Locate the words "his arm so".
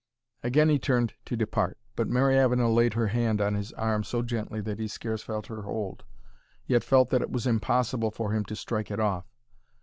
3.53-4.23